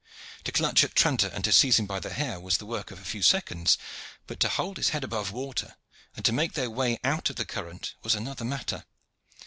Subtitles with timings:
[0.45, 2.97] To clutch at Tranter and to seize him by the hair was the work of
[2.99, 3.77] a few seconds,
[4.25, 5.75] but to hold his head above water
[6.15, 8.85] and to make their way out of the current was another matter.